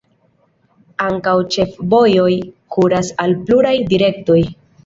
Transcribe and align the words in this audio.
Ankaŭ 1.07 1.33
ĉefvojoj 1.57 2.31
kuras 2.77 3.15
al 3.27 3.39
pluraj 3.51 3.79
direktoj. 3.95 4.41